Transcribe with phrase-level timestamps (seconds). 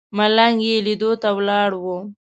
[0.17, 1.85] ملنګ یې لیدو ته ولاړ و.